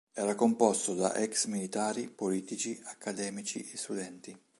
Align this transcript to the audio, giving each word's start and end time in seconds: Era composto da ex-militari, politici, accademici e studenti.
Era 0.15 0.33
composto 0.33 0.95
da 0.95 1.13
ex-militari, 1.13 2.09
politici, 2.09 2.81
accademici 2.85 3.69
e 3.71 3.77
studenti. 3.77 4.35